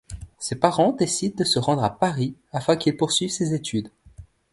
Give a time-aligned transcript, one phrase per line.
[0.39, 3.91] Ses parents décident de se rendre à Paris afin qu'il poursuive ses études.